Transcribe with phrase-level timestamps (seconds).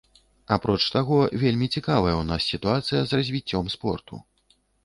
[0.55, 4.15] Апроч таго, вельмі цікавая ў нас сітуацыя з развіццём спорту.